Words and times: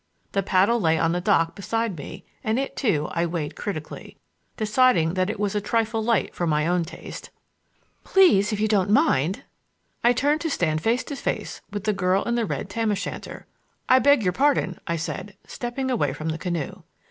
The 0.31 0.41
paddle 0.41 0.81
lay 0.81 0.97
on 0.97 1.11
the 1.11 1.21
dock 1.21 1.53
beside 1.55 1.95
me 1.95 2.25
and 2.43 2.57
it, 2.57 2.75
too, 2.75 3.07
I 3.11 3.27
weighed 3.27 3.55
critically, 3.55 4.17
deciding 4.57 5.13
that 5.13 5.29
it 5.29 5.39
was 5.39 5.53
a 5.53 5.61
trifle 5.61 6.03
light 6.03 6.33
for 6.33 6.47
my 6.47 6.65
own 6.65 6.83
taste. 6.85 7.29
"Please—if 8.03 8.59
you 8.59 8.67
don't 8.67 8.89
mind—" 8.89 9.43
I 10.03 10.11
turned 10.13 10.41
to 10.41 10.49
stand 10.49 10.81
face 10.81 11.03
to 11.03 11.15
face 11.15 11.61
with 11.69 11.83
the 11.83 11.93
girl 11.93 12.23
in 12.23 12.33
the 12.33 12.47
red 12.47 12.67
tam 12.67 12.89
o' 12.89 12.95
shanter. 12.95 13.45
"I 13.87 13.99
beg 13.99 14.23
your 14.23 14.33
pardon," 14.33 14.79
I 14.87 14.95
said, 14.95 15.37
stepping 15.45 15.91
away 15.91 16.13
from 16.13 16.29
the 16.29 16.39
canoe. 16.39 16.81